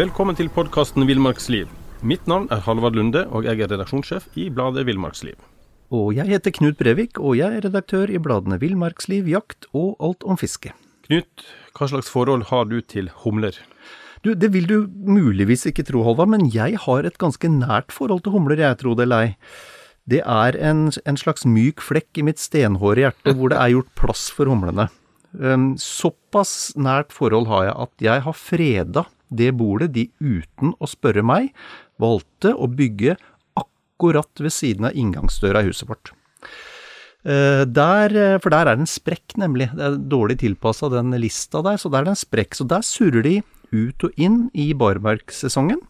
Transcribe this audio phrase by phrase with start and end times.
[0.00, 1.68] Velkommen til podkasten Villmarksliv.
[2.08, 5.34] Mitt navn er Halvard Lunde, og jeg er redaksjonssjef i bladet Villmarksliv.
[5.92, 10.24] Og jeg heter Knut Brevik, og jeg er redaktør i bladene Villmarksliv, Jakt og Alt
[10.24, 10.72] om fiske.
[11.04, 11.44] Knut,
[11.76, 13.58] hva slags forhold har du til humler?
[14.24, 18.24] Du, det vil du muligvis ikke tro, Halvard, men jeg har et ganske nært forhold
[18.24, 19.36] til humler, jeg tror det eller ei.
[20.08, 23.92] Det er en, en, slags myk flekk i mitt stenhåre hjerte hvor det er gjort
[24.00, 24.88] plass for humlene.
[25.36, 30.88] Um, såpass nært forhold har jeg at jeg har freda det bordet de uten å
[30.90, 31.52] spørre meg
[32.00, 33.16] valgte å bygge
[33.60, 36.12] akkurat ved siden av inngangsdøra i huset vårt.
[37.20, 39.68] Uh, der, for der er det en sprekk, nemlig.
[39.76, 42.56] Det er dårlig tilpassa den lista der, så der er det en sprekk.
[42.56, 43.40] Så der surrer de
[43.70, 45.82] ut og inn i barmarkssesongen.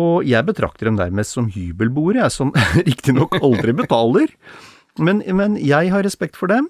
[0.00, 2.52] Og jeg betrakter dem nærmest som hybelboere, jeg som
[2.88, 4.32] riktignok aldri betaler.
[5.00, 6.68] Men, men, jeg har respekt for dem,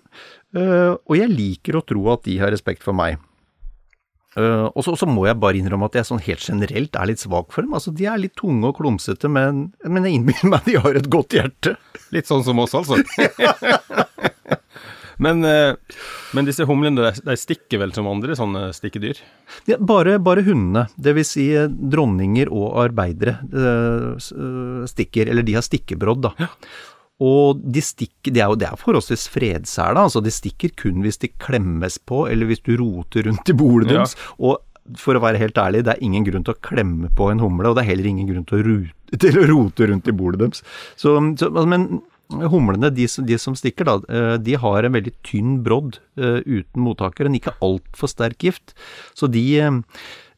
[0.56, 3.18] uh, og jeg liker å tro at de har respekt for meg.
[4.32, 7.52] Uh, og så, må jeg bare innrømme at jeg sånn helt generelt er litt svak
[7.52, 7.74] for dem.
[7.76, 11.10] Altså, De er litt tunge og klumsete, men, men jeg innbiller meg de har et
[11.12, 11.76] godt hjerte.
[12.14, 12.96] Litt sånn som oss, altså.
[15.24, 15.98] men, uh,
[16.32, 19.20] men, disse humlene de stikker vel som andre sånne stikkedyr?
[19.68, 21.34] Ja, bare, bare hundene, dvs.
[21.34, 21.46] Si
[21.92, 25.28] dronninger og arbeidere, uh, stikker.
[25.28, 26.32] Eller de har stikkebrodd, da.
[26.40, 26.50] Ja.
[27.22, 31.20] Og de stikker, det er jo det er forholdsvis fredsæla, altså de stikker kun hvis
[31.22, 34.16] de klemmes på, eller hvis du roter rundt i bolet deres.
[34.18, 34.36] Ja.
[34.50, 37.42] Og for å være helt ærlig, det er ingen grunn til å klemme på en
[37.42, 40.16] humle, og det er heller ingen grunn til å, rute, til å rote rundt i
[40.16, 40.64] bolet deres.
[40.98, 42.02] Så, så, men
[42.50, 46.82] humlene, de, de, som stikker, da, eh, de har en veldig tynn brodd uh, uten
[46.82, 48.72] mottaker, en ikke altfor sterk gift.
[49.18, 49.80] Så de uh,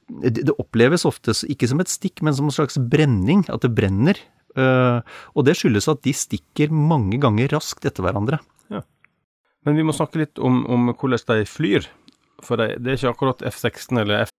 [0.08, 4.18] det oppleves ofte ikke som et stikk, men som en slags brenning, at det brenner.
[4.54, 5.02] Uh,
[5.34, 8.38] og det skyldes at de stikker mange ganger raskt etter hverandre.
[8.70, 8.84] Ja.
[9.66, 11.88] Men vi må snakke litt om, om hvordan de flyr.
[12.44, 14.32] For det, det er ikke akkurat F-16 eller F...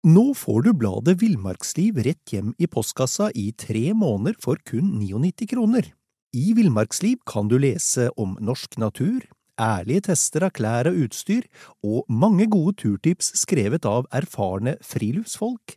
[0.00, 5.50] Nå får du bladet Villmarksliv rett hjem i postkassa i tre måneder for kun 99
[5.50, 5.90] kroner.
[6.32, 9.26] I Villmarksliv kan du lese om norsk natur,
[9.60, 11.44] ærlige tester av klær og utstyr,
[11.84, 15.76] og mange gode turtips skrevet av erfarne friluftsfolk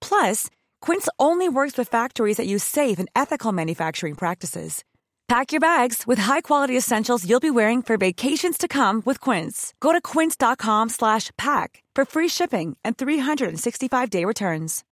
[0.00, 0.48] Plus,
[0.80, 4.82] Quince only works with factories that use safe and ethical manufacturing practices.
[5.28, 9.74] Pack your bags with high-quality essentials you'll be wearing for vacations to come with Quince.
[9.80, 14.84] Go to quince.com/pack for free shipping and 365-day returns.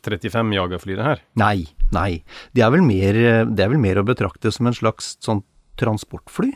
[0.00, 1.22] 35 jagerfly det her?
[1.34, 2.22] Nei, nei.
[2.54, 5.42] Det er vel mer, det er vel mer å betrakte som en slags sånn
[5.80, 6.52] transportfly.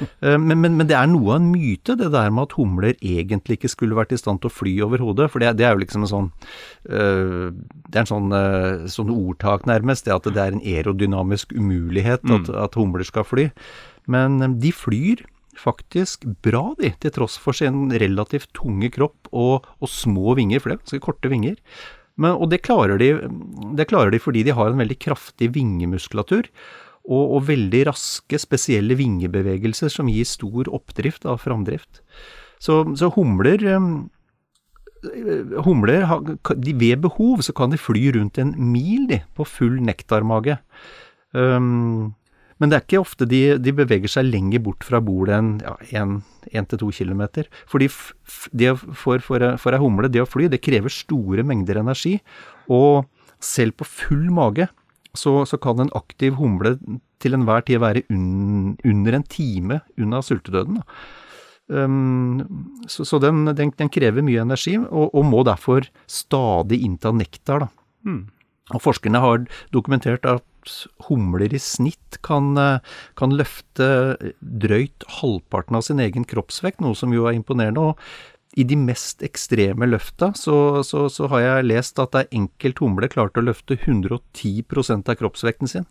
[0.00, 2.94] Eh, men, men, men, det er noe av en myte, det der med at humler
[2.98, 5.30] egentlig ikke skulle vært i stand til å fly over hodet.
[5.32, 6.30] For det, det er jo liksom en sånn
[6.90, 10.06] uh, Det er en sånn, uh, sånn, ordtak, nærmest.
[10.06, 12.58] Det at det er en aerodynamisk umulighet at, mm.
[12.66, 13.48] at humler skal fly.
[14.10, 15.24] Men de flyr
[15.58, 20.70] faktisk bra, de, til tross for sin relativt tunge kropp og, og små vinger, for
[20.70, 21.60] det er ganske korte vinger.
[22.20, 23.14] Men, og det klarer, de,
[23.78, 26.50] det klarer de fordi de har en veldig kraftig vingemuskulatur
[27.04, 32.02] og, og, veldig raske, spesielle vingebevegelser som gir stor oppdrift av framdrift.
[32.62, 33.94] Så, så humler um,
[35.66, 36.06] Humler,
[36.64, 40.56] de, ved behov, så kan de fly rundt en mil de, på full nektarmage.
[41.36, 42.14] Um,
[42.56, 45.50] men det er ikke ofte de, de, beveger seg lenger bort fra bordet enn
[45.90, 46.06] ja,
[46.62, 47.24] 1-2 km.
[47.68, 47.90] Fordi
[48.56, 52.14] det for, for, for ei humle, det å fly, det krever store mengder energi.
[52.72, 53.04] Og
[53.44, 54.70] selv på full mage
[55.14, 56.76] så, så, kan en aktiv humle
[57.22, 60.82] til enhver tid være un, under en time unna sultedøden.
[61.72, 62.42] Um,
[62.90, 67.70] så, så den, den, den, krever mye energi, og, og, må derfor stadig innta nektar.
[68.04, 68.26] Mm.
[68.74, 70.44] Og forskerne har dokumentert at
[71.08, 72.54] humler i snitt kan,
[73.20, 73.88] kan, løfte
[74.40, 77.92] drøyt halvparten av sin egen kroppsvekt, noe som jo er imponerende.
[77.92, 77.98] og
[78.54, 83.08] i de mest ekstreme løfta så, så, så, har jeg lest at ei enkelt humle
[83.10, 85.88] klarte å løfte 110% av kroppsvekten sin.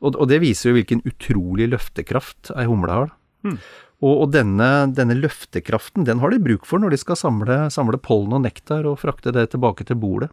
[0.00, 3.12] Og, og, det viser jo hvilken utrolig løftekraft ei humle har.
[3.44, 3.58] Mm.
[4.04, 8.00] Og, og denne, denne, løftekraften den har de bruk for når de skal samle, samle
[8.02, 10.32] pollen og nektar og frakte det tilbake til bordet.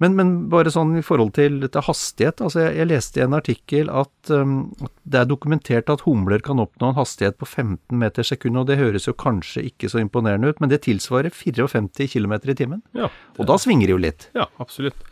[0.00, 2.40] Men, men, bare sånn i forhold til, til hastighet.
[2.40, 6.40] altså Jeg, jeg leste i en artikkel at, um, at, det er dokumentert at humler
[6.44, 8.62] kan oppnå en hastighet på 15 meter sekundet.
[8.62, 12.56] Og det høres jo kanskje ikke så imponerende ut, men det tilsvarer 54 km i
[12.56, 12.80] timen.
[12.96, 14.28] Ja, og da svinger det jo litt.
[14.38, 15.04] Ja, absolutt.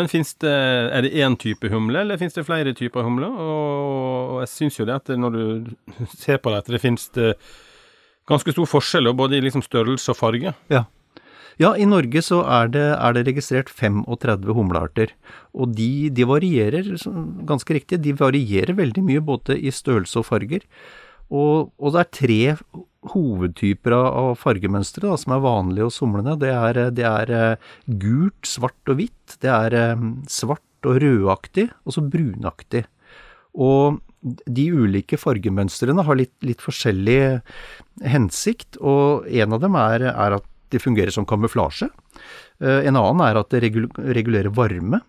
[0.00, 3.28] Men det, er det én type humle, eller finnes det flere typer humler?
[3.28, 5.44] Og, og jeg syns jo det at når du
[6.16, 7.10] ser på det, at det finnes
[8.28, 10.54] ganske stor forskjell både i liksom størrelse og farge.
[10.72, 10.86] Ja.
[11.60, 15.12] Ja, i Norge så er det, er det registrert 35 humlearter.
[15.52, 16.94] Og de, de, varierer,
[17.48, 20.64] ganske riktig, de varierer veldig mye både i størrelse og farger.
[21.32, 22.40] Og, og det er tre
[23.12, 26.36] hovedtyper av fargemønstre da, som er vanlige hos humlene.
[26.40, 27.70] Det er, det er eh,
[28.00, 29.36] gult, svart og hvitt.
[29.42, 32.84] Det er eh, svart og rødaktig, og så brunaktig.
[33.52, 37.42] Og de ulike fargemønstrene har litt, litt forskjellig
[38.06, 41.88] hensikt, og en av dem er, er at de fungerer som kamuflasje.
[42.62, 45.02] Eh, en annen er at det regulerer varme.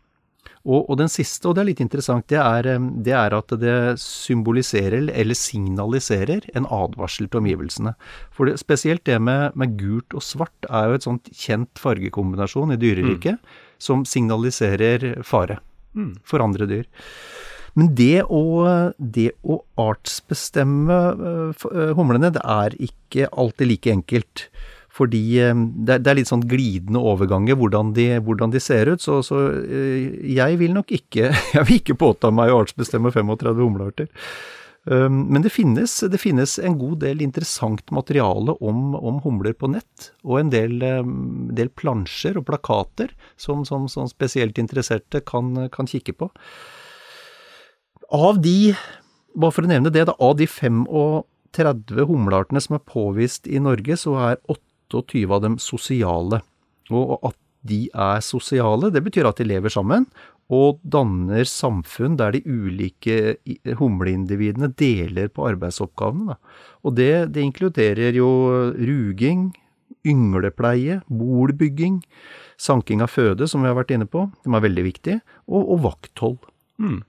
[0.63, 3.51] Og, og, den siste, og det er litt interessant, det er, eh, det er, at
[3.59, 7.95] det symboliserer eller signaliserer en advarsel til omgivelsene.
[8.31, 12.75] For det, spesielt det med, med, gult og svart er jo et sånt kjent fargekombinasjon
[12.75, 13.57] i dyreriket mm.
[13.83, 15.59] som signaliserer fare
[15.99, 16.13] mm.
[16.23, 16.87] for andre dyr.
[17.73, 18.43] Men det å,
[18.97, 21.63] det å artsbestemme uh,
[21.97, 24.45] humlene, det er ikke alltid like enkelt.
[24.93, 25.53] Fordi eh,
[25.87, 29.01] det, er litt sånn glidende overganger hvordan de, hvordan de ser ut.
[29.01, 33.63] Så, så, eh, jeg vil nok ikke Jeg vil ikke påta meg å artsbestemme 35
[33.63, 34.11] humlearter.
[34.83, 39.69] Um, men det finnes, det finnes, en god del interessant materiale om, om humler på
[39.71, 45.69] nett, og en del, um, del plansjer og plakater som, som, som spesielt interesserte kan,
[45.71, 46.27] kan, kikke på.
[48.11, 48.73] Av de,
[49.39, 53.95] bare for å nevne det, da, av de 35 humleartene som er påvist i Norge,
[54.03, 54.62] så er 8
[54.93, 56.43] 28 av dem sosiale.
[56.93, 60.05] Og at de er sosiale, det betyr at de lever sammen
[60.51, 63.37] og danner samfunn der de ulike
[63.79, 66.35] humleindividene deler på arbeidsoppgavene.
[66.83, 68.29] Og det, det inkluderer jo
[68.75, 69.51] ruging,
[70.05, 72.01] ynglepleie, bolbygging,
[72.59, 75.17] sanking av føde, som vi har vært inne på, som er veldig viktig,
[75.47, 76.37] og, og vakthold.
[76.83, 77.01] Mm.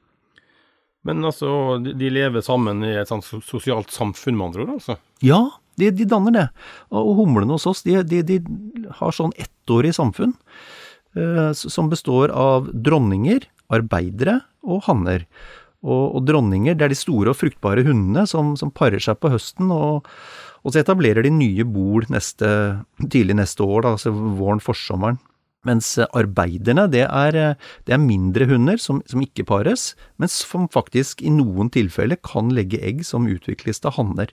[1.04, 1.50] Men altså,
[1.84, 4.74] de lever sammen i et sånt sosialt samfunn, med andre ord?
[4.78, 4.98] altså?
[5.24, 5.42] Ja,
[5.80, 6.46] de, de, danner det.
[6.94, 8.38] Og humlene hos oss, de, de, de
[9.00, 10.34] har sånn ettårig samfunn
[11.16, 15.26] eh, som består av dronninger, arbeidere og hanner.
[15.84, 19.30] Og, og, dronninger, det er de store og fruktbare hundene som, som parer seg på
[19.34, 20.08] høsten, og,
[20.62, 22.48] og, så etablerer de nye bol neste,
[23.02, 25.20] tidlig neste år, da, altså våren, forsommeren.
[25.64, 27.36] Mens arbeiderne, det er,
[27.88, 32.52] det er mindre hunder som, som, ikke pares, men som faktisk i noen tilfeller kan
[32.52, 34.32] legge egg som utvikles til hanner.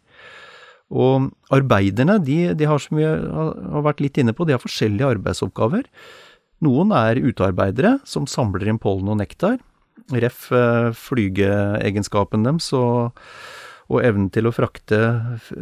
[0.92, 5.16] Og arbeiderne, de, de har som vi har vært litt inne på, de har forskjellige
[5.16, 5.88] arbeidsoppgaver.
[6.62, 9.58] Noen er utearbeidere som samler inn pollen og nektar,
[10.12, 13.18] ref eh, flygeegenskapen deres og,
[13.88, 15.00] og, evnen til å frakte,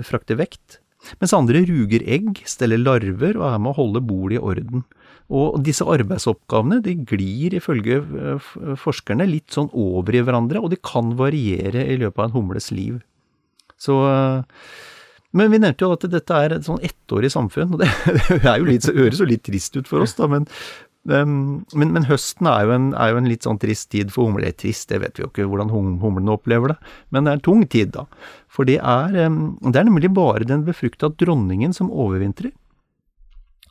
[0.06, 0.80] frakte, vekt.
[1.22, 4.84] Mens andre ruger egg, steller larver og er med å holde bordet i orden.
[5.30, 10.82] Og disse arbeidsoppgavene de glir ifølge eh, forskerne litt sånn over i hverandre, og de
[10.82, 12.98] kan variere i løpet av en humles liv.
[13.80, 14.02] Så
[15.38, 17.90] men vi nevnte jo at dette er et sånn ettårig samfunn, og det,
[18.70, 20.48] litt, høres jo litt trist ut for oss, da, men,
[21.10, 24.50] men, men høsten er jo, en, er jo, en, litt sånn trist tid for humler.
[24.58, 26.80] Trist, det vet vi jo ikke hvordan humlene opplever det,
[27.14, 28.08] men det er en tung tid, da.
[28.50, 32.52] For det er, det er nemlig bare den befrukta dronningen som overvintrer.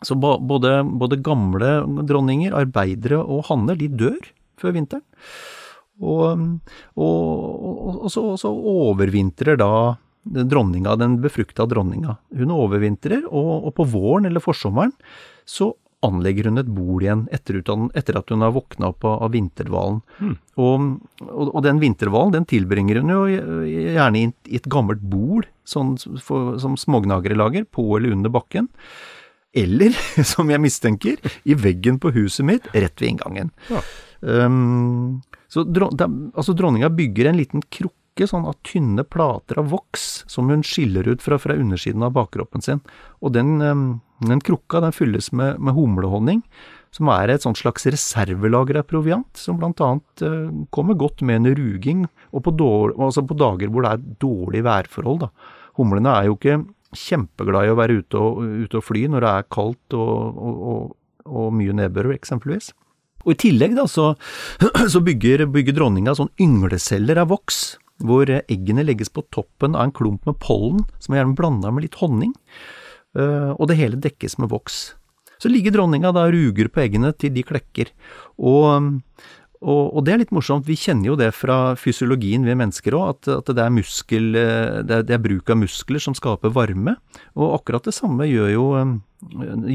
[0.07, 4.21] Så både, både, gamle dronninger, arbeidere og hanner, de dør
[4.59, 5.03] før vinteren.
[5.99, 6.45] Og,
[6.95, 12.16] og, og, og så, så overvintrer da dronninga, den befrukta dronninga.
[12.37, 14.94] Hun overvintrer, og, og, på våren eller forsommeren
[15.49, 15.73] så
[16.06, 17.58] anlegger hun et bol igjen etter,
[17.99, 20.00] etter at hun har våkna opp av, av vinterhvalen.
[20.23, 20.35] Mm.
[20.62, 20.85] Og,
[21.26, 25.97] og, og, den vinterhvalen den tilbringer hun jo gjerne i, i et gammelt bol, sånn
[26.23, 28.70] for, som smågnagere lager, på eller under bakken.
[29.58, 29.97] Eller,
[30.32, 33.50] som jeg mistenker, i veggen på huset mitt, rett ved inngangen.
[33.73, 33.82] Ja.
[34.20, 35.94] Um, så dron,
[36.35, 40.63] altså dronninga bygger en liten krukke pakke sånn av tynne plater av voks som hun
[40.63, 42.81] skiller ut fra, fra undersiden av bakkroppen sin.
[43.23, 43.59] Og den,
[44.19, 46.43] den krukka den fylles med, med, humlehonning,
[46.91, 52.07] som er et slags reservelager av proviant, som annet uh, kommer godt med en ruging,
[52.33, 55.27] og på, dårlig, altså på, dager hvor det er dårlige værforhold.
[55.27, 55.31] Da.
[55.79, 56.63] Humlene er jo ikke
[56.97, 60.95] kjempeglade i å være ute og, ute og fly når det er kaldt og, og,
[61.29, 62.73] og mye nedbør, eksempelvis.
[63.27, 64.15] Og I tillegg da, så,
[64.95, 69.95] så bygger, bygger dronninga sånn yngleceller av voks, hvor eggene legges på toppen av en
[69.95, 72.35] klump med pollen, som er gjerne blanda med litt honning,
[73.19, 74.93] eh, og det hele dekkes med voks.
[75.38, 77.93] Så ligger dronninga da ruger på eggene til de klekker.
[78.43, 78.88] Og,
[79.62, 83.12] og, og, det er litt morsomt, vi kjenner jo det fra fysiologien ved mennesker òg,
[83.12, 84.47] at, at, det, er muskel, det,
[84.97, 86.97] er, det er bruk av muskler som skaper varme.
[87.38, 88.69] Og akkurat det samme gjør jo,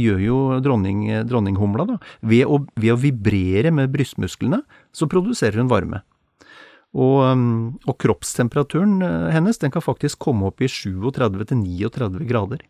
[0.03, 1.87] gjør jo dronning, dronninghumla.
[1.93, 1.99] da.
[2.27, 6.03] Ved å, ved å vibrere med brystmusklene, så produserer hun varme.
[6.93, 7.23] Og,
[7.87, 9.01] og, kroppstemperaturen
[9.33, 12.61] hennes den kan faktisk komme opp i 37-39 grader.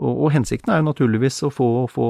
[0.00, 2.08] Og, og, hensikten er jo naturligvis å få, få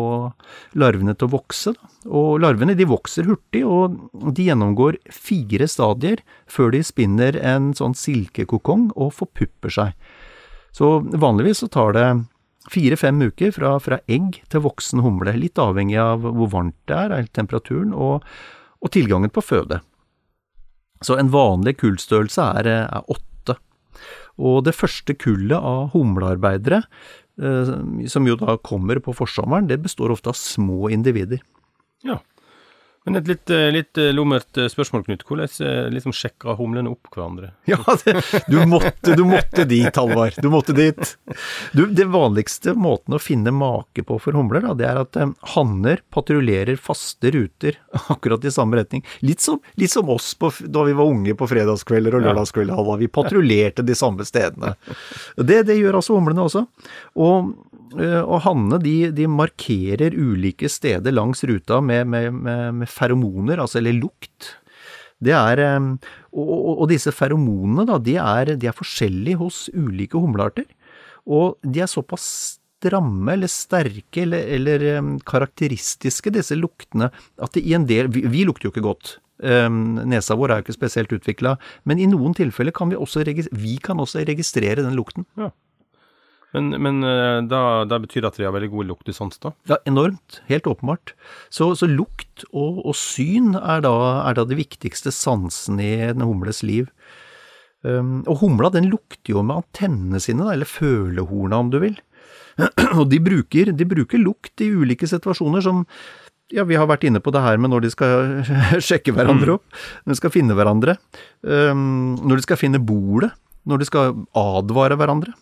[0.79, 1.75] larvene til å vokse.
[1.75, 1.91] Da.
[2.11, 3.99] Og larvene de vokser hurtig, og
[4.37, 10.13] de gjennomgår fire stadier før de spinner en sånn silkekokong og forpupper seg.
[10.75, 12.07] Så vanligvis så tar det
[12.71, 17.31] fire-fem uker fra, fra, egg til voksen humle, litt avhengig av hvor varmt det er
[17.35, 18.27] temperaturen og,
[18.79, 19.81] og tilgangen på føde.
[21.05, 23.57] Så en vanlig kullstørrelse er, er åtte.
[24.41, 26.85] Og det første kullet av humlearbeidere
[27.41, 31.41] Eh, som jo da kommer på forsommeren, det består ofte av små individer.
[32.05, 32.19] Ja.
[33.09, 35.23] Men et litt, eh, litt eh, lummert spørsmål, Knut.
[35.25, 37.55] Hvordan liksom sjekker humlene opp hverandre?
[37.71, 38.19] Ja, det,
[38.51, 40.37] du, måtte, du måtte dit, Halvard.
[40.43, 41.15] Du måtte dit.
[41.73, 45.33] Du, det vanligste måten å finne make på for humler, da, det er at um,
[45.55, 47.79] hanner patruljerer faste ruter
[48.13, 49.07] akkurat i samme retning.
[49.25, 53.01] Litt som, litt som oss på, da vi var unge på fredagskvelder og lørdagskvelder, Halvard.
[53.01, 54.75] Vi patruljerte de samme stedene.
[55.41, 56.67] Det, det gjør altså humlene også.
[57.21, 62.91] Og Eh, og hannene de, de, markerer ulike steder langs ruta med, med, med, med
[62.91, 64.53] feromoner, altså eller lukt.
[65.21, 65.89] Det er, eh,
[66.33, 70.67] og, og, disse feromonene da, de er, de er, forskjellige hos ulike humlearter.
[71.29, 72.27] Og de er såpass
[72.81, 78.25] stramme eller sterke eller, eller eh, karakteristiske, disse luktene, at det i en del Vi,
[78.33, 79.19] vi lukter jo ikke godt.
[79.41, 81.55] nesa vår er jo ikke spesielt utvikla,
[81.89, 83.23] men i noen tilfeller kan vi også,
[83.57, 85.25] vi kan også registrere den lukten.
[85.41, 85.49] Ja.
[86.57, 89.53] Men, men eh, da, da, betyr det at de har veldig god luktesans, da?
[89.71, 90.41] Ja, enormt.
[90.51, 91.15] Helt åpenbart.
[91.53, 96.25] Så, så lukt og, og syn er da, er da, de viktigste sansene i en
[96.27, 96.91] humles liv.
[97.81, 101.95] Um, og humla den lukter jo med antennene sine, da, eller følehorna om du vil.
[102.99, 105.87] og de bruker, de bruker lukt i ulike situasjoner som
[106.51, 108.43] ja, vi har vært inne på det her med når de skal
[108.89, 110.97] sjekke hverandre opp, når de skal finne hverandre,
[111.47, 113.31] um, når de skal finne bordet,
[113.71, 115.37] når de skal advare hverandre.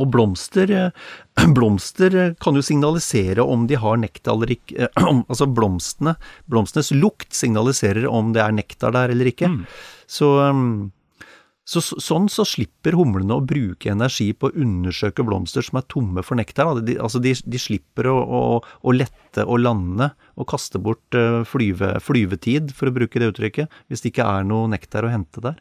[0.00, 5.48] Og blomster, eh, blomster, kan jo signalisere om de har nektar eller ikke eh, Altså
[5.50, 6.16] blomstene,
[6.50, 9.50] blomstenes lukt signaliserer om det er nektar der eller ikke.
[9.52, 9.64] Mm.
[10.10, 11.26] Så, eh,
[11.66, 16.22] så, sånn så slipper humlene å bruke energi på å undersøke blomster som er tomme
[16.22, 16.78] for nektar.
[16.86, 21.16] De, altså de, de slipper å, å, å, lette og lande og kaste bort
[21.50, 25.42] flyve, flyvetid, for å bruke det uttrykket, hvis det ikke er noe nektar å hente
[25.42, 25.58] der.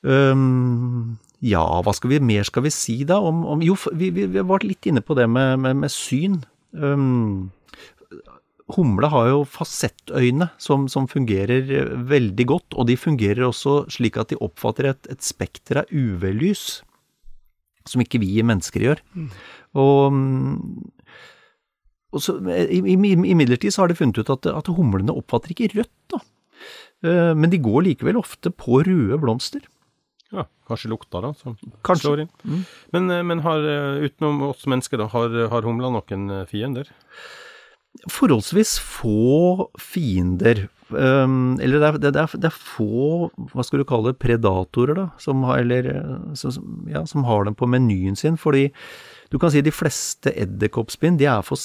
[0.00, 4.26] Um, ja, hva skal vi, mer skal vi si da om, om Jo, vi, vi,
[4.26, 6.40] vi, var litt inne på det med, med, med syn.
[6.74, 7.52] Um,
[8.74, 14.32] humle har jo fasettøyne som, som, fungerer veldig godt, og de fungerer også slik at
[14.32, 16.82] de oppfatter et, et spekter av UV-lys,
[17.88, 19.00] som ikke vi mennesker gjør.
[19.14, 19.30] Mm.
[19.78, 20.18] Og,
[22.12, 22.36] og så,
[22.68, 26.22] Imidlertid så har de funnet ut at, at humlene oppfatter ikke rødt, da.
[27.06, 29.62] Uh, men de går likevel ofte på røde blomster.
[30.68, 31.56] Kanskje lukta, da, som
[31.86, 32.04] kanskje.
[32.04, 32.32] slår inn.
[32.44, 32.64] Mm.
[32.92, 36.90] Men, eh, men har, eh, utenom oss mennesker, da, har, har humla noen eh, fiender?
[38.12, 40.68] Forholdsvis få fiender.
[40.88, 44.94] Um, eller det er, det, er, det er, få, hva skal du kalle det, predatorer,
[44.96, 45.88] da, som har, eller,
[46.38, 48.38] som, ja, som har dem på menyen sin.
[48.40, 48.68] Fordi
[49.32, 51.60] du kan si de fleste edderkoppspinn, de er for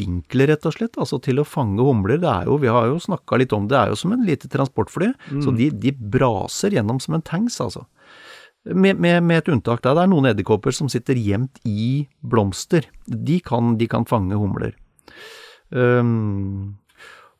[0.00, 0.98] spinkle, rett og slett.
[1.00, 2.20] Altså til å fange humler.
[2.20, 4.26] Det er jo, vi har jo snakka litt om det, det er jo som en
[4.26, 5.12] lite transportfly.
[5.30, 5.42] Mm.
[5.44, 7.86] Så de, de braser gjennom som en tanks, altså.
[8.64, 9.94] Med, med, med, et unntak da.
[9.96, 12.84] Det er noen edderkopper som sitter gjemt i blomster.
[13.08, 14.74] De kan, de kan fange humler.
[15.70, 16.76] Um,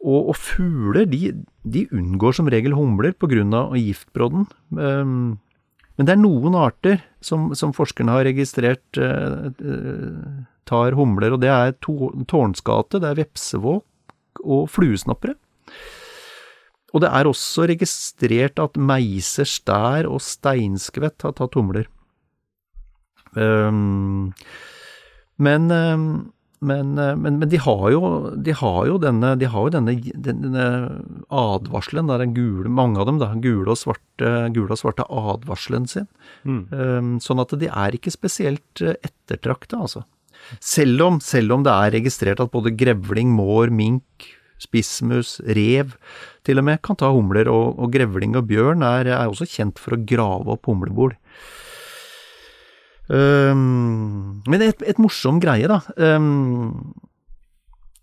[0.01, 1.35] og, og, fugler, de,
[1.69, 3.67] de, unngår som regel humler pga.
[3.77, 4.47] giftbrodden.
[4.73, 5.39] Um,
[6.01, 9.53] men det er noen arter som, som forskerne har registrert uh,
[10.65, 15.37] tar humler, og det er tårnskate, det er vepsevåk og fluesnappere.
[16.91, 21.87] Og det er også registrert at meiser, stær og steinskvett har tatt humler.
[23.39, 24.33] Um,
[25.39, 26.07] men, um,
[26.59, 28.03] men, uh, men, men, de har jo,
[28.35, 29.95] de har jo denne, de har jo denne,
[30.27, 30.67] denne
[31.31, 36.11] advarselen, den gule, mange av dem, da, gule og svarte, gule og svarte advarselen sin.
[36.43, 36.63] Mm.
[36.75, 40.05] Um, sånn at de er ikke spesielt uh, ettertrakta, altså.
[40.65, 45.95] Selv om, selv om det er registrert at både grevling, mår, mink, spissmus, rev
[46.47, 49.81] til og med kan ta humler, og, og grevling og bjørn er, er, også kjent
[49.81, 51.15] for å grave opp humlebol.
[53.11, 55.81] Um, men et, et morsom greie, da.
[55.99, 56.95] Um,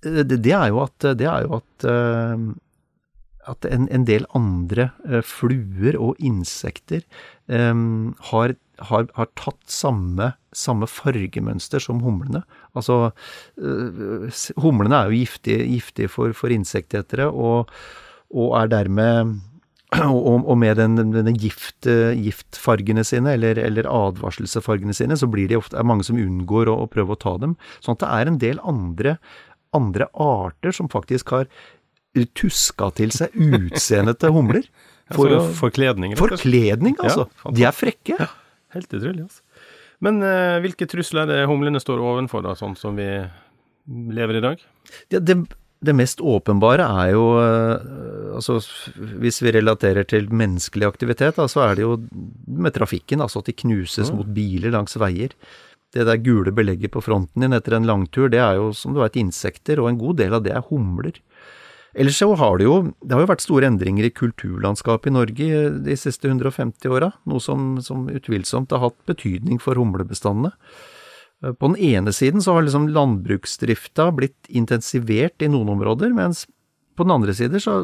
[0.04, 2.50] det, det, er jo at, det er jo at, uh,
[3.48, 7.04] at en, en, del andre uh, fluer og insekter
[7.48, 8.56] um, har,
[8.90, 12.44] har, har, tatt samme, samme, fargemønster som humlene.
[12.78, 13.12] Altså,
[13.62, 17.72] uh, humlene er jo giftige, giftige for, for insektetere, og,
[18.36, 19.38] og er dermed
[20.04, 25.78] og, med den, denne gift, giftfargene sine, eller, eller advarselsfargene sine, så blir det ofte,
[25.80, 27.56] er mange som unngår å, å, prøve å ta dem.
[27.80, 29.16] Sånn at det er en del andre,
[29.76, 31.48] andre arter som faktisk har
[32.26, 34.66] tuska til seg utseendet til humler.
[35.16, 36.18] For, altså, forkledning?
[36.20, 37.30] Forkledning, altså.
[37.46, 38.18] Ja, De er frekke.
[38.20, 38.28] Ja,
[38.76, 39.44] helt utrolig, altså.
[40.04, 43.08] Men uh, hvilke trusler er det humlene står ovenfor, da, sånn som vi
[43.88, 44.66] lever i dag?
[45.14, 45.40] Ja, det
[45.78, 48.58] det mest åpenbare er jo uh, altså
[49.22, 52.00] Hvis vi relaterer til menneskelig aktivitet, da, så er det jo
[52.48, 53.22] med trafikken.
[53.22, 55.36] Altså at de knuses mot biler langs veier.
[55.94, 59.00] Det der gule belegget på fronten din etter en langtur, det er jo som du
[59.04, 61.22] veit insekter, og en god del av det er humler.
[61.96, 65.64] Ellers så har det jo det har jo vært store endringer i kulturlandskapet i Norge
[65.86, 67.14] de siste 150 åra.
[67.30, 70.54] Noe som, som utvilsomt har hatt betydning for humlebestandene.
[71.44, 76.46] Eh, på den ene siden så har liksom landbruksdrifta blitt intensivert i noen områder, mens
[76.98, 77.76] på den andre siden så,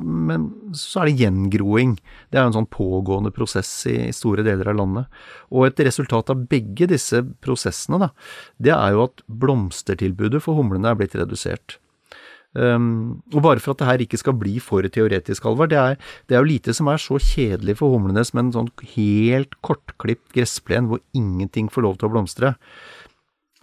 [0.74, 1.94] så, er det gjengroing.
[2.34, 5.22] Det er en sånn pågående prosess i store deler av landet.
[5.54, 8.10] Og et resultat av begge disse prosessene, da,
[8.58, 11.78] det er jo at blomstertilbudet for humlene er blitt redusert.
[12.54, 15.98] Um, og bare for at det her ikke skal bli for teoretisk, Halvard, det,
[16.30, 20.36] det, er jo lite som er så kjedelig for humlene som en sånn helt kortklipt
[20.38, 22.54] gressplen hvor ingenting får lov til å blomstre.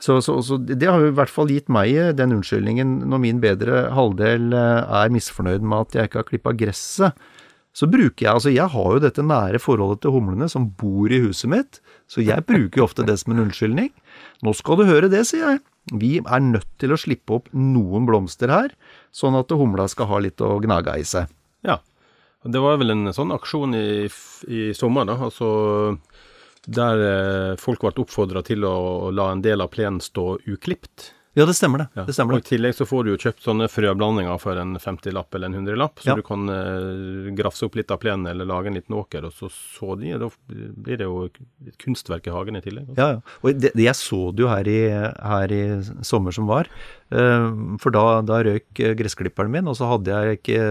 [0.01, 3.43] Så, så, så, det har jo i hvert fall gitt meg den unnskyldningen når min
[3.43, 7.29] bedre halvdel eh, er misfornøyd med at jeg ikke har klippa gresset.
[7.77, 11.21] Så bruker jeg altså Jeg har jo dette nære forholdet til humlene som bor i
[11.23, 11.79] huset mitt,
[12.11, 13.93] så jeg bruker jo ofte det som en unnskyldning.
[14.43, 15.61] Nå skal du høre det, sier jeg.
[15.91, 18.75] Vi er nødt til å slippe opp noen blomster her,
[19.11, 21.31] sånn at humla skal ha litt å gnage i seg.
[21.67, 21.81] Ja.
[22.41, 24.09] Det var vel en sånn aksjon i,
[24.49, 25.19] i sommer, da.
[25.27, 25.49] Altså
[26.69, 31.11] der eh, folk ble oppfordra til å la en del av plenen stå uklipt.
[31.39, 31.85] Ja, det stemmer det.
[31.95, 32.03] Ja.
[32.09, 35.37] det stemmer og I tillegg så får du jo kjøpt sånne frøblandinger for en 50-lapp
[35.39, 36.17] eller en 100-lapp, så ja.
[36.19, 39.47] du kan eh, grafse opp litt av plenen eller lage en liten åker, og så
[39.55, 40.11] så de.
[40.19, 41.39] Da blir det jo et
[41.79, 42.89] kunstverk i hagen i tillegg.
[42.91, 42.99] Altså.
[42.99, 43.37] Ja, ja.
[43.45, 45.61] Og det, jeg så det jo her i, her i
[46.07, 46.71] sommer som var.
[47.15, 50.67] Uh, for da, da røyk gressklipperen min, og så hadde jeg ikke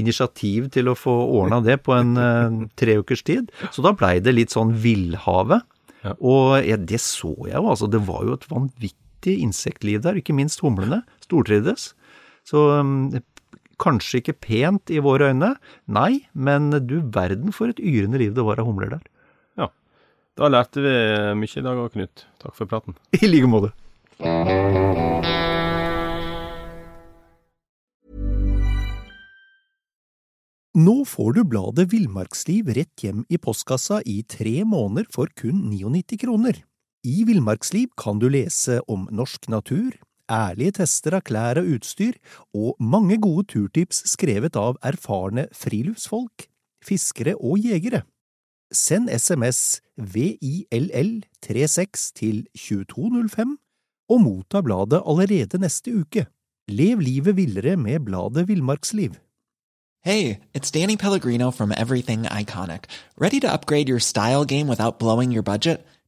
[0.00, 3.52] initiativ til å få ordna det på en uh, tre ukers tid.
[3.68, 5.60] Så da blei det litt sånn villhave.
[6.00, 6.16] Ja.
[6.24, 7.84] Og det så jeg jo, altså.
[7.92, 11.02] Det var jo et vanvittig vanvittig insektliv der, ikke minst humlene.
[11.22, 11.94] Stortrivdes.
[12.44, 13.12] Så um,
[13.78, 15.56] kanskje ikke pent i våre øyne,
[15.86, 19.04] nei, men du verden for et yrende liv det var av humler der.
[19.56, 19.68] Ja.
[20.36, 20.94] Da lærte vi
[21.36, 22.26] mye i dag, Knut.
[22.40, 22.96] Takk for praten.
[23.22, 23.72] I like måte.
[30.70, 36.20] Nå får du bladet Villmarksliv rett hjem i postkassa i tre måneder for kun 99
[36.22, 36.62] kroner.
[37.00, 39.96] I Villmarksliv kan du lese om norsk natur,
[40.28, 42.12] ærlige tester av klær og utstyr,
[42.52, 46.44] og mange gode turtips skrevet av erfarne friluftsfolk,
[46.84, 48.04] fiskere og jegere.
[48.70, 53.56] Send SMS VILL36 til 2205
[54.10, 56.26] og motta bladet allerede neste uke.
[56.68, 59.14] Lev livet villere med bladet Villmarksliv.
[60.04, 62.84] Hey, it's Danny Pellegrino from Everything Iconic.
[63.18, 65.80] Ready to upgrade your style game without blowing your budget?